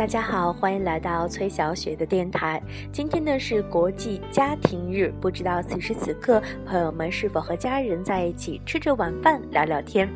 [0.00, 2.58] 大家好，欢迎来到崔小雪的电台。
[2.90, 10.08] 今天呢是国际家庭日，不知道此时此刻朋友们是否和家人在一起吃着晚饭聊聊天？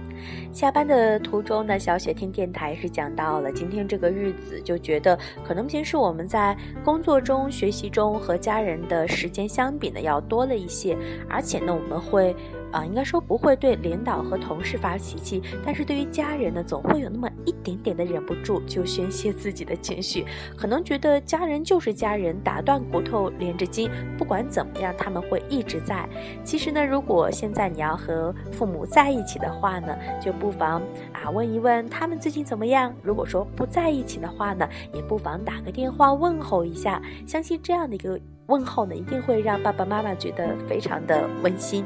[0.53, 10.97] 下班的途中呢，小雪听电台是讲到了今天这个日子，就觉得可能平时我们在工作中、学习中和家人的时间相比呢要多了一些，
[11.29, 12.35] 而且呢我们会。
[12.75, 20.27] 啊，应该说不会对领导和同事发脾气，但是对于家人呢，总会有那么一点点的忍不住就宣泄自己的情绪。
[20.57, 23.89] 可能觉得家人就是家人，打断骨头连着筋，
[24.19, 26.05] 不管怎么样，他们会一直在。
[26.43, 30.83] 其实呢，如果现在你要和父母在一起的话呢，就不妨
[31.13, 32.95] 啊问一问他们最近怎么样。
[33.03, 37.01] 如果说不在一起的话呢，也不妨打个电话问候一下。
[37.27, 41.85] 相信这样的一个问候呢，一定会让爸爸妈妈觉得非常的温馨。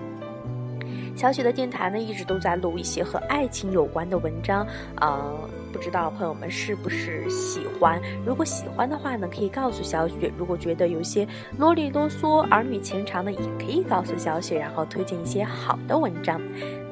[1.19, 4.65] 小雪的电台呢，一直都在录一些和爱情有关的文章，
[5.01, 8.01] 呃，不知道朋友们是不是喜欢？
[8.25, 11.27] 如果喜欢的话呢，可以告诉小雪；如果觉得有些
[11.59, 16.41] 啰里啰嗦、儿女情长呢，也可以告诉小雪，然后推荐一些好的文章。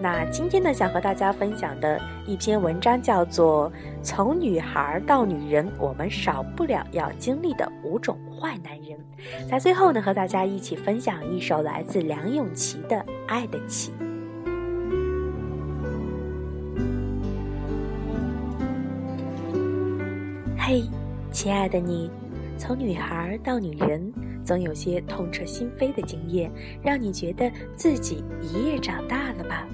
[0.00, 1.96] 那今天呢，想和大家分享的
[2.26, 3.70] 一篇文章叫做
[4.02, 8.98] 《从女孩到女人，我们少不了要经历的五种坏男人》。
[9.48, 12.96] 在最后呢，和大家一起分享一首来自梁咏琪的
[13.28, 13.92] 《爱得起》。
[20.68, 20.82] 嘿，
[21.30, 22.10] 亲爱的你，
[22.58, 24.12] 从女孩到女人，
[24.44, 26.50] 总有些痛彻心扉的经验，
[26.82, 29.64] 让你觉得自己一夜长大了吧？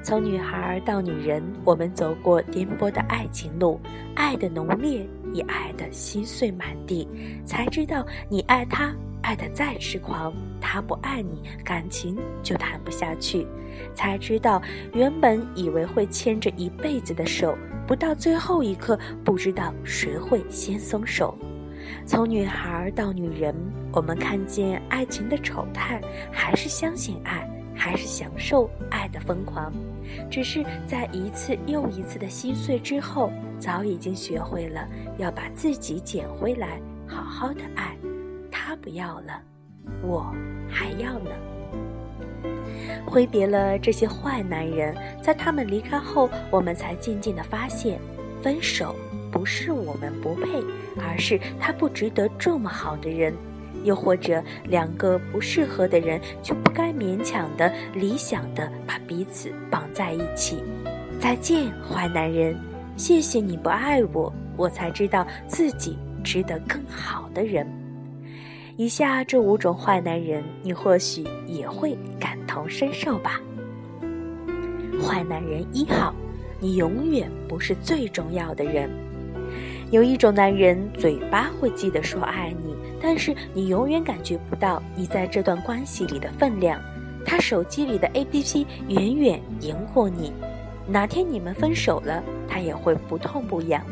[0.00, 3.80] 从女孩到女人，我们走过颠簸的爱情路，
[4.14, 7.08] 爱的浓烈，也爱的心碎满地，
[7.44, 13.44] 才知道你爱他，爱的再痴狂，他不爱你，感情就谈不下去。
[13.92, 14.62] 才知道，
[14.94, 17.58] 原本以为会牵着一辈子的手。
[17.92, 21.36] 不到最后一刻，不知道谁会先松手。
[22.06, 23.54] 从女孩到女人，
[23.92, 26.00] 我们看见爱情的丑态，
[26.32, 29.70] 还是相信爱，还是享受爱的疯狂。
[30.30, 34.88] 只是在一次又一次的心碎之后，早已经学会了
[35.18, 37.94] 要把自己捡回来，好好的爱。
[38.50, 39.38] 他不要了，
[40.02, 40.34] 我
[40.66, 41.30] 还要呢。
[43.06, 47.98] 挥别了这些坏男人，在他们离开后，我们才渐渐地发现，
[48.42, 48.94] 分手
[49.30, 50.48] 不是我们不配，
[50.98, 53.34] 而是他不值得这么好的人。
[53.84, 60.62] 又或者，两个不适合的人，就不该勉强的、理想的把彼此绑在一起。
[61.18, 62.56] 再见，坏男人，
[62.96, 67.66] 谢谢你不爱我，我才知道自己值得更好的人。
[68.76, 73.38] 以下这五种坏男人，你或许也会感同身受吧。
[75.02, 76.14] 坏男人一号，
[76.58, 78.90] 你永远不是最重要的人。
[79.90, 86.80] 有一种男人，嘴巴会记得说爱你，但是你永远感觉不到你在这段关系里的分量。
[87.26, 90.32] 他手机里的 APP 远远赢过你，
[90.86, 93.84] 哪天你们分手了，他也会不痛不痒。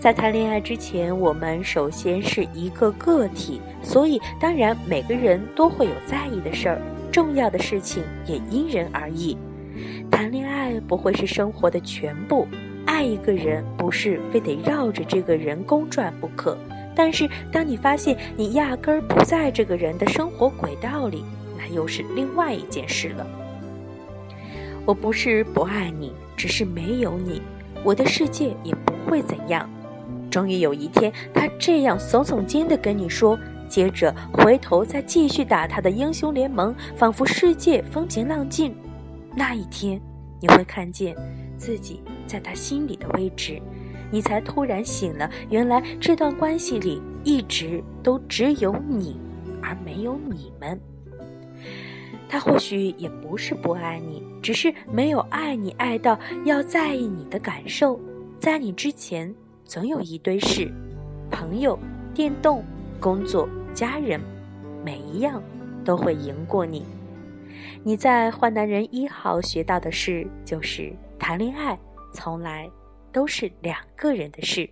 [0.00, 9.36] 在谈恋爱之前，我们首先是一个个体，所以当然每个人都会有在意的事儿，重要的事情也因人而异。
[10.08, 12.46] 谈恋爱不会是生活的全部，
[12.86, 16.56] 爱一个人不是非得绕着这个人公转不可。
[16.94, 21.24] 但是当你发现你压根儿不在这个人的生活轨道里，
[21.56, 23.26] 那又是另外一件事了。
[24.86, 27.42] 我不是不爱你，只是没有你，
[27.82, 29.68] 我的世界也不会怎样。
[30.30, 38.74] 终于有一天，他这样耸耸肩地跟你说，接着回头再继续打他的英雄联盟，仿佛世界风平浪静。
[39.34, 40.00] 那一天，
[40.40, 41.16] 你会看见
[41.56, 43.60] 自己在他心里的位置，
[44.10, 49.20] 你才突然醒了，原来这段关系里一直都只有你，
[49.62, 50.78] 而没有你们。
[52.28, 57.98] 他或许也不是不爱你，只是没有爱你爱到要在意你的感受，
[58.38, 59.34] 在你之前。
[59.68, 60.72] 总有一堆事，
[61.30, 61.78] 朋友、
[62.14, 62.64] 电动、
[62.98, 64.18] 工作、家人，
[64.82, 65.42] 每一样
[65.84, 66.86] 都会赢过你。
[67.84, 71.78] 你在坏男人一号学到的事，就是谈恋爱
[72.14, 72.70] 从来
[73.12, 74.70] 都是两个人的事。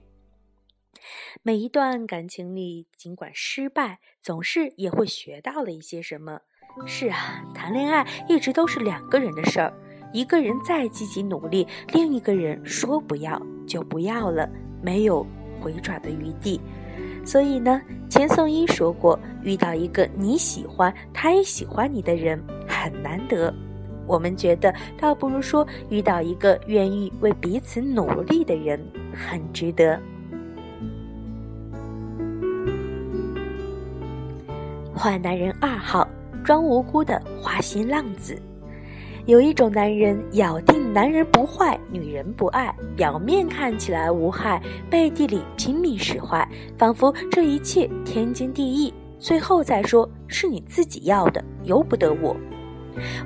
[1.43, 6.41] 每一段感情里，尽管失败，总是也会学到了一些什么。
[6.87, 9.75] 是啊，谈恋爱一直都是两个人的事儿，
[10.15, 14.49] 一个人再积极努力，另一个人说不要就不要了。
[14.87, 15.27] 没有
[15.61, 16.61] 回转的余地。
[17.25, 23.53] 所以呢钱颂一说过遇到一个你喜欢他也喜欢你的人很难得。
[24.07, 28.81] 我们觉得倒不如说遇到一个愿意为彼此努力的人
[29.13, 30.01] 很值得。
[34.97, 36.07] 坏男人二号
[36.45, 38.41] 装无辜的花心浪子。
[39.27, 48.95] 有一种男人咬定男人不坏，女人不爱，表面看起来无害，背地里拼命使坏，仿佛这一切天经地义。
[49.19, 52.37] 最后再说是你自己要的，由不得我。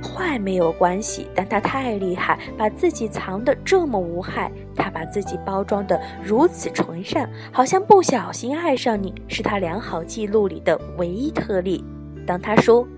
[0.02, 11.84] 坏没有关系，但他太厉害，把自己藏得这么无害，他把自己包装得如此纯善，好像不小心爱上你是他良好记录里的唯一特例。
[12.26, 12.88] 当他说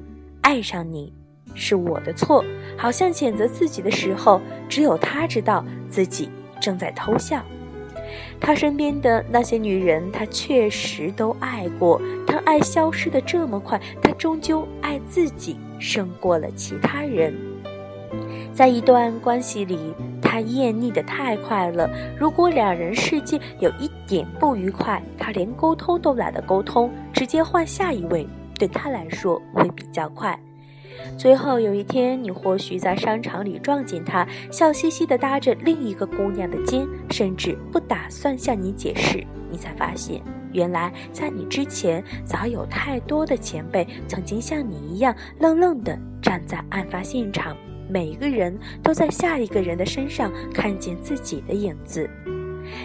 [0.42, 1.12] 爱上你
[1.54, 2.44] 是我的错，
[2.76, 7.42] 好像谴责自己的时候，只有他知道自己正在偷笑。
[8.40, 15.58] 他身边的那些女人，他确实都爱过，但爱消失的这么快，他终究爱自己。
[15.82, 17.34] 胜过了其他人，
[18.54, 21.90] 在一段关系里，他厌腻的太快了。
[22.16, 28.24] 如果两人世界有一点不愉快，他连沟通都懒得沟通，直接换下一位，
[28.56, 30.38] 对他来说会比较快。
[31.16, 40.22] 最后有一天，你或许在商场里撞见他，笑嘻嘻地搭着另一个姑娘的肩，甚至不打算向你解释，你才发现。
[40.52, 47.56] 原来，在你之前，早有太多的前辈曾经像你一样愣愣地站在案发现场。
[47.88, 52.08] 每一个人都在下一个人的身上看见自己的影子。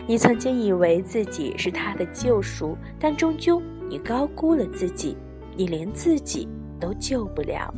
[0.05, 5.15] 你曾经以为自己是他的救赎，但终究你高估了自己，
[5.55, 6.47] 你连自己
[6.79, 7.73] 都救不了。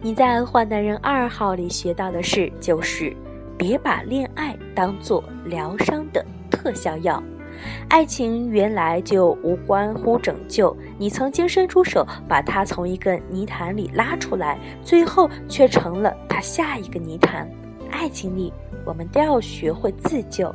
[0.00, 3.14] 你在《坏男人二号》里学到的事，就是
[3.56, 7.22] 别把恋爱当作疗伤的特效药。
[7.88, 17.48] 爱情原来就无关乎拯救，你曾经伸出手把他从一个泥潭里拉出来，最后却成了他下一个泥潭。
[17.90, 18.52] 爱情里，
[18.84, 20.54] 我们都要学会自救，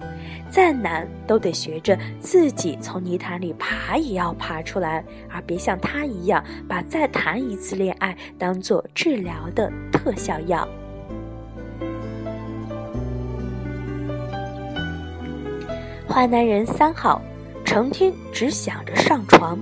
[0.49, 10.67] 再难都得学着自己从泥潭里爬，也要爬出来，而别像他一样，把再谈一次恋爱当做治疗的特效药。
[16.07, 17.21] 坏男人三好，
[17.63, 19.57] 成天只想着上床。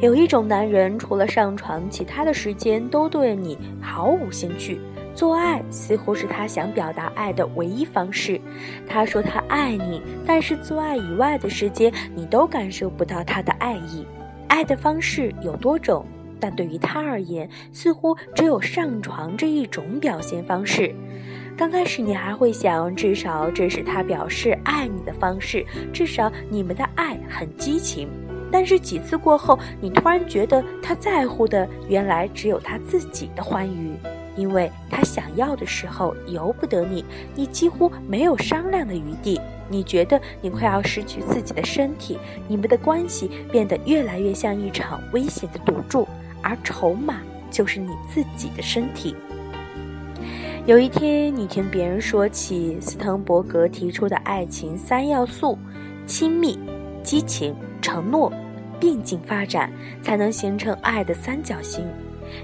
[0.00, 4.80] 有一种男人，除了上床，其他的时间都对你毫无兴趣。
[5.16, 8.38] 做爱似乎是他想表达爱的唯一方式。
[8.86, 14.06] 他说他爱你，但是做爱以外的时间，你都感受不到他的爱意。
[14.46, 16.04] 爱的方式有多种，
[16.38, 20.94] 但对于他而言，似乎只有上床这一种表现方式。
[21.56, 25.64] 刚开始你还会想，至少这是他表示爱你的方式，
[25.94, 28.06] 至少你们的爱很激情。
[28.52, 33.92] 但是几次过后，你突然觉得他在乎的原来只有他自己的欢愉，
[34.36, 37.04] 因为他想要的时候由不得你，
[37.34, 39.40] 你几乎没有商量的余地。
[39.68, 42.16] 你觉得你快要失去自己的身体，
[42.46, 46.06] 你们的关系变得越来越像一场危险的赌注，
[46.40, 49.16] 而筹码就是你自己的身体。
[50.66, 55.58] 有一天，你听别人说起斯滕伯格提出的爱情三要素：
[56.06, 56.58] 亲密、
[57.02, 58.32] 激情、承诺，
[58.78, 61.84] 并进发展，才能形成爱的三角形。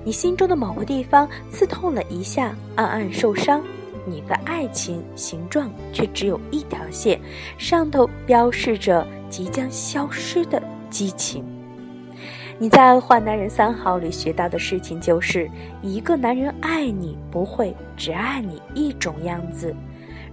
[0.05, 3.63] 你心中的某个地方刺痛了一下，暗暗受伤。
[4.05, 7.21] 你的爱情形状却只有一条线，
[7.57, 10.61] 上头标示着即将消失的
[10.91, 11.45] 激情。
[12.59, 15.49] 你在《坏男人三号》里学到的事情，就是
[15.83, 19.75] 一个男人爱你不会只爱你一种样子。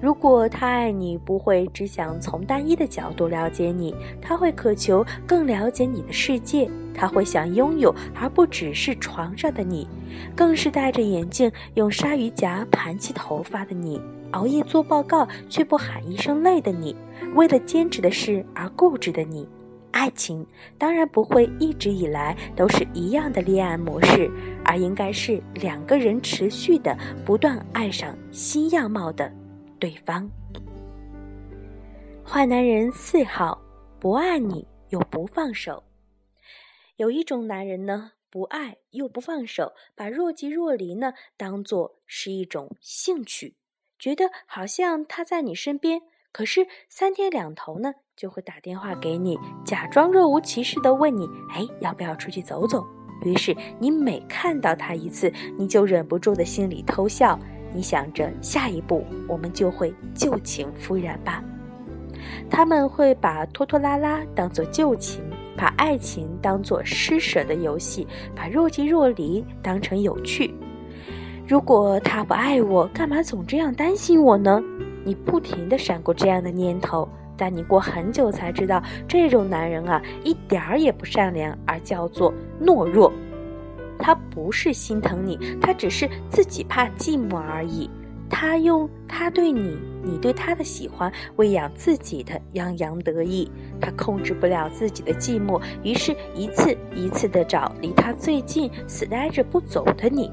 [0.02, 9.88] 如果他爱你，不会只想从单一的角度了解你，他会渴求更了解你的世界，他会想拥有，而不只是床上的你，
[10.36, 14.02] 更是戴着眼镜用鲨鱼夹盘起头发的你，
[14.32, 16.96] 熬夜做报告却不喊一声累的你，
[17.36, 19.46] 为了坚持的事而固执的你。
[19.92, 20.46] 爱情
[20.78, 24.32] 当然不会一直以来都是一样的恋爱模式，
[24.64, 29.30] 而应该是两个人持续的不断爱上新样貌的
[29.80, 30.30] 对方。
[32.24, 33.60] 坏男人四号
[34.00, 35.84] 不爱你又不放手。
[36.98, 43.56] 有一种男人呢，不爱又不放手，把若即若离呢当做是一种兴趣，
[43.98, 47.94] 觉得好像他在你身边，可是三天两头呢。
[48.20, 52.86] 就会打电话给你，假装若无其事的问你：“哎，要不要出去走走？”
[53.24, 57.40] 于是你每看到他一次，你就忍不住的心里偷笑。
[57.74, 61.44] 你想着下一步我们就会旧情复燃吧？
[62.50, 65.24] 他们会把拖拖拉拉当做旧情，
[65.56, 70.54] 把爱情当做施舍的游戏，把若即若离当成有趣。
[71.48, 74.62] 如果他不爱我，干嘛总这样担心我呢？
[75.04, 77.08] 你不停地闪过这样的念头。
[77.42, 83.10] 但你过很久才知道，这种男人啊，一点儿也不善良，而叫做懦弱。
[84.00, 87.88] 他不是心疼你，他只是自己怕寂寞而已。
[88.32, 93.52] 他用他对你、你对他的喜欢喂养自己的洋洋得意。
[93.82, 100.32] 他控制不了自己的寂寞，于是一次一次地找离他最近、死呆着不走的你。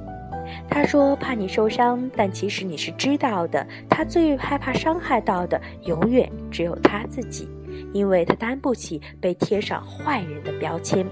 [0.68, 3.66] 他说怕你受伤，但其实你是知道的。
[3.88, 7.48] 他最害怕伤害到的，永远只有他自己，
[7.94, 11.04] 因为他担不起被贴上坏人的标签。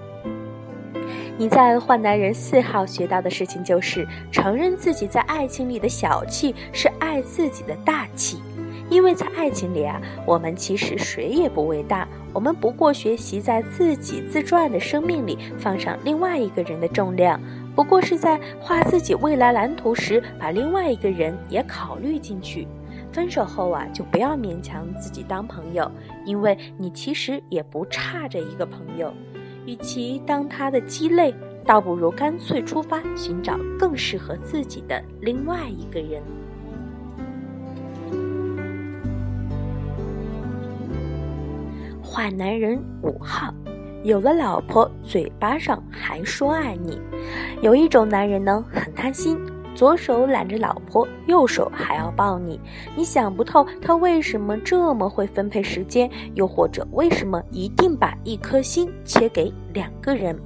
[1.36, 8.40] 你在坏男人四号学到的事情，就是承认自己在爱情里的小气是爱自己的大气。
[8.88, 17.40] 因为在爱情里啊，我们其实谁也不伟大，我们不过学习在自己自传的生命里放上另外一个人的重量，
[17.74, 22.68] 不过是在画自己未来蓝图时把另外一个人也考虑进去。
[23.10, 25.90] 分手后啊，就不要勉强自己当朋友，
[26.24, 29.12] 因为你其实也不差这一个朋友。
[29.66, 36.22] 与其当他的鸡肋，倒不如干脆出发寻找更适合自己的另外一个人。
[42.02, 43.52] 坏男人五号，
[44.04, 47.00] 有了老婆，嘴巴上还说爱你。
[47.60, 49.36] 有一种男人呢，很贪心。
[49.74, 52.60] 左手揽着老婆，右手还要抱你，
[52.96, 60.38] 你想不透他为什么这么会分配时间，又或者为什么一定把一颗心切给两个人。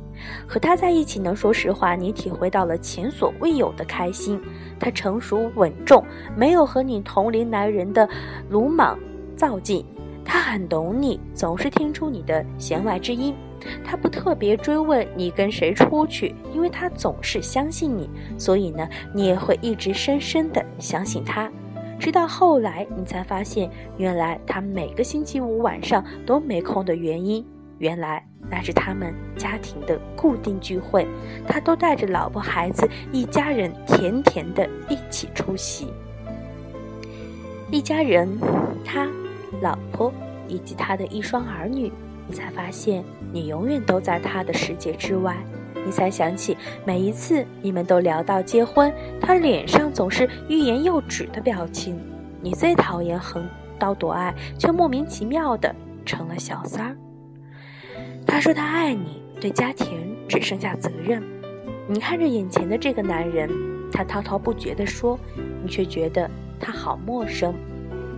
[0.48, 4.40] 和他在一起呢，说实话，你体会到了前所未有的开心。
[4.80, 6.04] 他成熟稳重，
[6.36, 8.08] 没有和你同龄男人的
[8.48, 8.98] 鲁莽
[9.36, 9.84] 造劲，
[10.24, 13.32] 他很懂你，总是听出你的弦外之音。
[13.84, 21.50] 他不特别追问你跟谁出去，因为他总是相信你，所以呢，你也会一直深深的相信他。
[21.98, 27.44] 直到后来，你才发现，原来他每个星期五晚上都没空的原因，
[27.78, 31.06] 原来那是他们家庭的固定聚会，
[31.46, 35.88] 他都带着老婆孩子一家人甜甜的一起出席。
[37.70, 38.38] 一家人，
[38.84, 39.08] 他、
[39.60, 40.12] 老婆
[40.46, 41.92] 以及他的一双儿女。
[42.28, 45.36] 你才发现，你永远都在他的世界之外。
[45.84, 46.54] 你才想起，
[46.84, 51.98] 每一次你们都聊到结婚，他脸上总是欲言又止的表情。
[52.42, 56.96] 你最讨厌横刀夺爱，却莫名其妙的成了小三儿。
[58.26, 61.22] 他说他爱你，对家庭只剩下责任。
[61.88, 63.48] 你看着眼前的这个男人，
[63.90, 65.18] 他滔滔不绝地说，
[65.62, 66.30] 你却觉得
[66.60, 67.54] 他好陌生。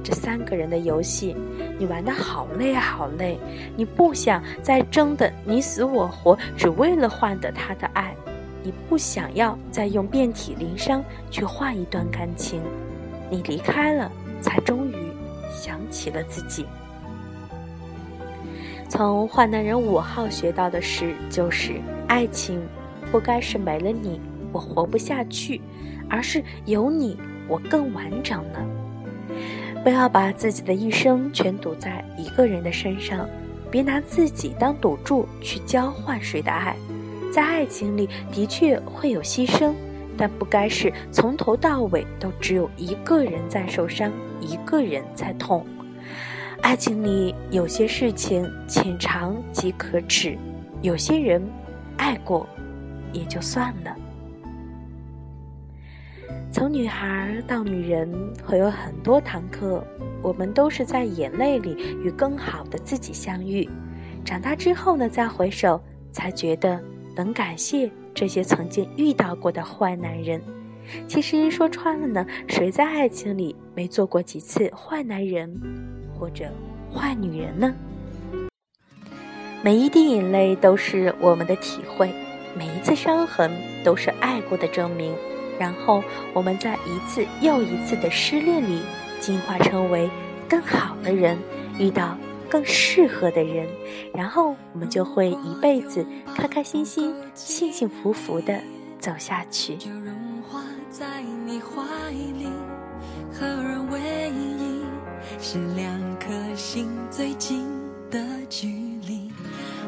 [0.02, 1.36] 这三个人的游戏，
[1.78, 3.38] 你玩的好累好累，
[3.76, 8.14] 你不想再争的你死我活，只为了换得他的爱，
[8.62, 12.62] 你不想要再用遍体鳞伤去换一段感情，
[13.30, 14.94] 你离开了，才终于
[15.52, 16.64] 想起了自己。
[18.88, 22.60] 从坏男人五号学到的是，就是爱情
[23.12, 25.60] 不该是没了你我活不下去，
[26.08, 27.16] 而是有你
[27.46, 28.79] 我更完整了。
[29.82, 33.26] 不要把自己的一生全赌在一个人的身上，
[33.70, 36.76] 别拿自己当赌注去交换谁的爱。
[37.32, 39.72] 在爱情里的确会有牺牲，
[40.18, 45.64] 但不该是从头到尾都只有一个人在受伤，一个人在痛。
[46.60, 50.36] 爱情里有些事情浅尝即可止，
[50.82, 51.42] 有些人
[51.96, 52.46] 爱过
[53.12, 53.96] 也就算了。
[56.52, 58.12] 从女孩到女人，
[58.44, 59.84] 会有很多堂课，
[60.20, 63.68] 我们都是在眼泪里与更好的自己相遇。
[64.24, 65.80] 长大之后呢，再回首，
[66.10, 66.80] 才觉得
[67.14, 70.42] 能感谢这些曾经遇到过的坏男人。
[71.06, 75.48] 其实说穿了呢，谁在爱情里没做过几次坏男人，
[76.18, 76.46] 或者
[76.92, 77.72] 坏女人呢？
[79.62, 82.12] 每一滴眼泪都是我们的体会，
[82.58, 83.52] 每一次伤痕
[83.84, 85.14] 都是爱过的证明。
[85.60, 86.02] 然后，
[86.32, 88.80] 我们在一次又一次的失恋里，
[89.20, 90.08] 进化成为
[90.48, 91.36] 更好的人，
[91.78, 92.16] 遇到
[92.48, 93.68] 更适合的人，
[94.14, 98.58] 然后我们就会一辈子开开心心、幸幸福福的
[98.98, 99.76] 走下去。
[105.38, 107.66] 是两颗心最近
[108.10, 108.66] 的距
[109.06, 109.30] 离。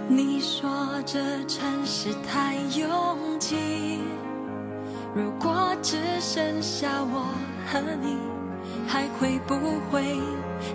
[0.08, 0.70] 你说
[1.06, 3.56] 这城市太拥挤。
[5.14, 7.26] 如果只剩下我
[7.66, 8.16] 和你，
[8.88, 9.54] 还会不
[9.90, 10.18] 会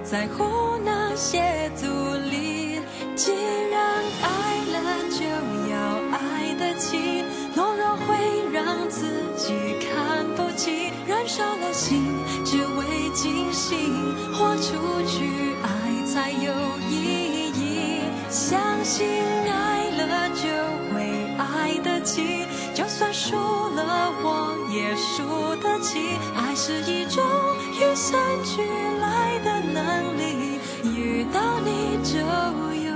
[0.04, 1.88] 在乎那些阻
[2.30, 2.80] 力？
[3.16, 3.34] 既
[3.72, 4.78] 然爱了
[5.10, 5.26] 就
[5.72, 5.76] 要
[6.12, 7.24] 爱得起，
[7.56, 8.16] 懦弱会
[8.54, 12.06] 让自己看不起，燃烧了心，
[12.46, 13.92] 只为惊醒。
[14.34, 16.54] 豁出去，爱才有
[16.88, 18.02] 意义。
[18.30, 19.08] 相信
[19.50, 20.48] 爱了就
[20.94, 22.37] 会爱得起。
[22.98, 23.36] 算输
[23.76, 26.18] 了我也输得起。
[26.36, 27.24] 爱是一种
[27.76, 28.64] 与生俱
[29.00, 32.18] 来的能力，遇到你就
[32.74, 32.87] 有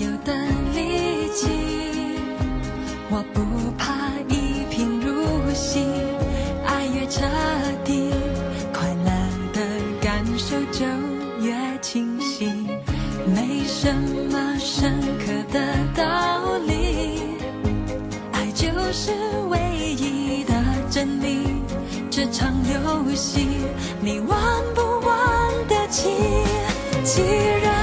[0.00, 0.32] 有的
[0.74, 1.46] 力气，
[3.10, 5.84] 我不怕一贫如洗，
[6.64, 7.20] 爱越彻
[7.84, 8.10] 底，
[8.72, 9.10] 快乐
[9.52, 9.60] 的
[10.00, 10.86] 感受就
[11.44, 12.50] 越清晰。
[13.26, 13.94] 没什
[14.32, 15.60] 么深刻的
[15.94, 17.36] 道理，
[18.32, 19.12] 爱就是
[19.50, 19.58] 唯
[19.98, 20.54] 一的
[20.90, 21.44] 真理。
[22.10, 23.46] 这场游戏，
[24.00, 24.38] 你玩
[24.74, 26.08] 不玩得起？
[27.04, 27.20] 既
[27.62, 27.79] 然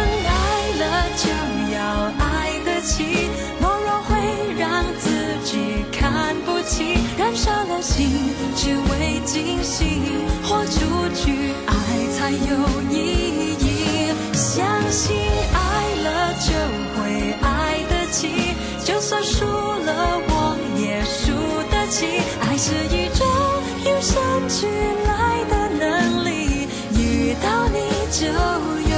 [28.27, 28.95] 就有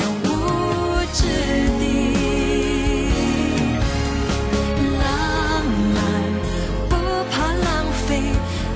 [0.00, 0.26] 永无
[1.12, 1.18] 之
[1.80, 1.82] 地
[4.98, 5.02] 浪
[5.94, 5.98] 漫
[6.88, 6.94] 不
[7.30, 7.68] 怕浪
[8.06, 8.08] 费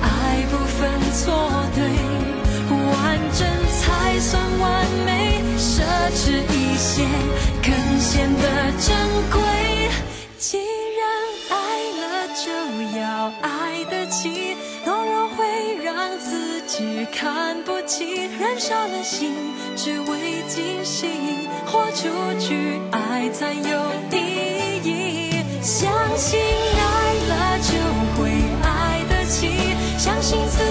[0.01, 0.05] 爱
[0.51, 0.77] 不分
[1.13, 1.23] 错
[1.73, 1.79] 对
[2.69, 3.47] 完整
[3.79, 5.81] 才算完美奢
[6.13, 6.21] 侈
[6.51, 7.05] 一些
[7.63, 8.97] 更显得珍
[9.31, 9.64] 贵
[16.77, 19.33] 只看不清，燃烧了心，
[19.77, 21.09] 只为惊醒，
[21.65, 25.31] 豁出去，爱才有意义。
[25.61, 27.71] 相信爱了就
[28.17, 28.29] 会
[28.61, 29.47] 爱得起，
[29.97, 30.61] 相信自